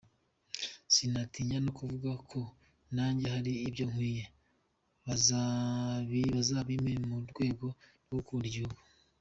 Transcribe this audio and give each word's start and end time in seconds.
Sinatinya 0.93 1.57
no 1.65 1.71
kuvuga 1.77 2.11
ko 2.29 2.39
nanjye 2.95 3.25
hari 3.35 3.51
ibyo 3.67 3.83
nkwiye, 3.91 4.25
bazabimpe 6.35 6.93
mu 7.07 7.15
rwego 7.31 7.65
rwo 8.05 8.15
gukunda 8.19 8.45
igihugu. 8.49 8.79